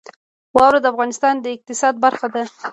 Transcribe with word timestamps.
واوره 0.55 0.79
د 0.81 0.85
افغانستان 0.93 1.33
د 1.39 1.45
اقتصاد 1.55 1.95
برخه 2.05 2.27
ده. 2.33 2.43